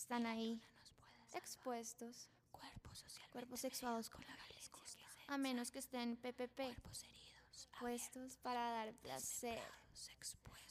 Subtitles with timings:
[0.00, 0.58] Están ahí,
[1.34, 2.30] expuestos,
[3.32, 4.34] cuerpos sexuados con la
[5.28, 6.74] a menos que estén PPP,
[7.78, 9.62] puestos para dar placer,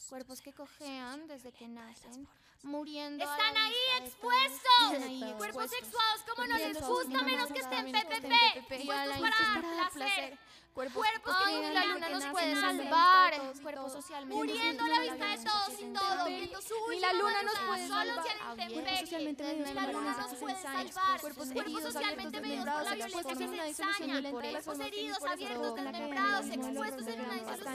[0.10, 2.28] cuerpos que cojean desde que nacen,
[2.64, 3.24] muriendo.
[3.24, 5.38] ¡Están ahí expuestos!
[5.38, 8.68] Cuerpos sexuados, como no les gusta, a menos que estén PPP.
[8.68, 10.40] Puestos para dar placer.
[10.80, 13.34] Cuerpos, Cuerpos que cojean la luna nos puede salvar.
[13.62, 17.88] cuerpos socialmente Muriendo a la vista de todos, sin todo, Ni la luna nos puede
[17.90, 18.26] salvar.
[18.48, 21.20] Abiertos, tienen socialmente Ni la luna nos puede salvar.
[21.20, 24.32] cuerpos Cuerpos socialmente medidos por la violencia que se ensaña.
[24.32, 26.99] Cuerpos heridos, abiertos, desmembrados, expuestos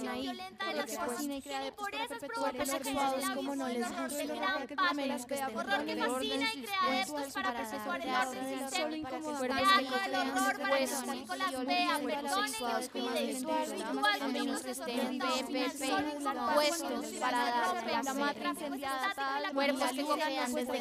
[0.04, 2.60] están ahí, que formas fascina y crea adeptos por para perpetuar el
[2.94, 4.66] la orden como no les gusta.
[4.66, 9.10] que menos que el orden fascina y crea adeptos para perpetuar el orden sistémico.
[12.88, 13.00] que
[14.20, 15.82] a menos estén PPP,
[16.54, 17.64] puestos para dar.
[19.54, 20.02] Cuerpos que
[20.54, 20.78] desde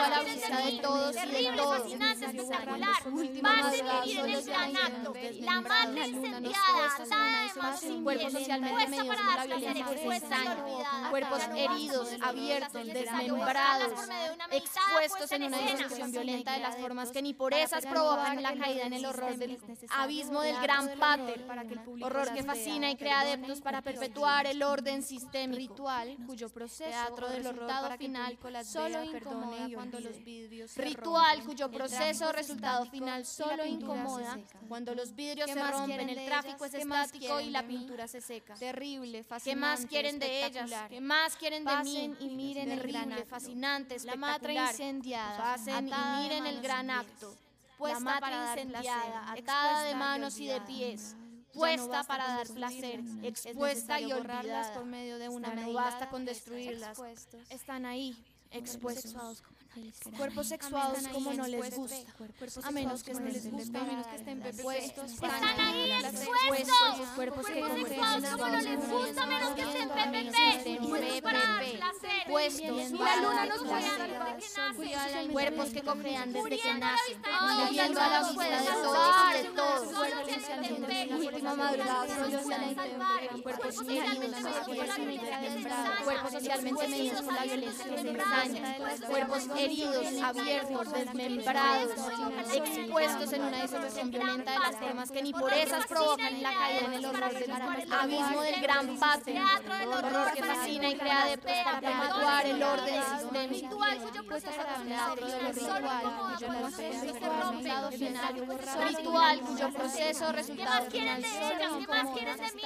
[0.00, 1.92] a la vista de todos y de Terrible, todos.
[2.52, 3.42] Espectacular.
[3.44, 5.14] Va a madrugada, seguir en el gran acto.
[5.40, 9.86] La madre incendiada, atada de manos sin cuerpos socialmente por la violencia.
[11.10, 14.00] Cuerpos heridos, abiertos, desmembrados,
[14.50, 18.86] expuestos en una disolución violenta de las formas que ni por esas provocan la caída
[18.86, 19.58] en el horror del
[19.90, 21.46] abismo del gran pater,
[22.02, 25.52] horror que fascina y crea adeptos para perpetuar el orden sistémico.
[25.72, 32.32] Ritual cuyo proceso Teatro del horror final solo incomoda cuando los vidrios Ritual cuyo proceso
[32.42, 36.84] resultado final la solo incomoda cuando los vidrios ¿Qué se rompen, el tráfico es ¿Qué
[36.84, 38.54] más estático y la pintura se seca.
[38.54, 40.70] Terrible, fascinante, ¿Qué más quieren de ellas?
[40.88, 42.14] ¿Qué más quieren de mí?
[42.20, 43.26] y miren el gran acto.
[43.26, 47.30] fascinante, La matra incendiada, Pasen y miren el gran acto.
[47.30, 51.16] La Puesta matra para incendiada, atada de manos y de pies.
[51.52, 54.74] Puesta para dar placer, expuesta y necesario borrarlas olvidada.
[54.74, 56.98] por medio de una Ya no basta con destruirlas.
[57.50, 58.16] Están ahí,
[58.50, 59.42] expuestos.
[60.16, 61.96] Cuerpos sexuados como no les gusta.
[62.18, 65.44] Cuerpos A menos que sexuados no les como guste, a menos que estén Puestos Están
[65.44, 67.08] ahí expuestos.
[67.16, 70.82] Cuerpos sexuados como no les gusta, menos que estén PPP.
[72.28, 75.28] Puestos la luna nos nace.
[75.32, 79.71] Cuerpos que cojean desde que a nacen, a la vista de todos
[80.42, 82.06] Última madrugada,
[83.42, 84.32] cuerpos socialmente
[86.04, 87.84] cuerpos socialmente medidos por la violencia
[89.08, 91.90] cuerpos heridos, abiertos, desmembrados,
[92.54, 96.86] expuestos en una disolución violenta de las formas que ni por esas provocan la caída
[96.86, 97.52] en el horror del
[97.92, 99.42] abismo del gran pater,
[99.86, 103.81] horror que fascina y crea para perpetuar el orden sistémico.
[104.12, 105.88] Cuyo proceso Teatro del es solo
[108.88, 111.72] ritual, cuyo proceso resultado ¿Qué más quieren de ellas?
[111.78, 112.62] ¿Qué más quieren de mí?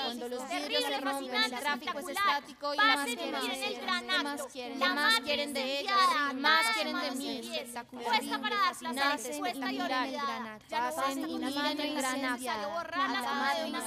[0.48, 4.06] Terrible, fascinante, tráfico es estático y la más Pasen y quieren el gran.
[4.06, 5.94] La ¿Qué más quieren de ellas?
[5.96, 7.38] incendiada, ¿Qué más quieren de mí?
[7.38, 8.04] Espectacular.
[8.06, 9.34] Puesta para dar placer,
[9.72, 10.58] y olvidada.
[10.68, 12.44] Ya no Pasen y miren el gran acto.
[12.44, 13.22] La
[13.54, 13.80] de una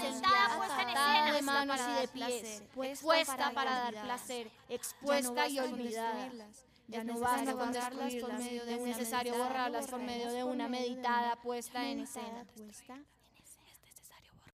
[0.55, 2.63] puesta en de manos y de pies,
[3.55, 6.29] para dar placer, expuesta y olvidada.
[6.89, 10.31] Ya Es no necesario basta con borrarlas por medio de es necesario borrarlas por medio
[10.31, 12.45] de una meditada puesta en escena.
[12.55, 12.99] puesta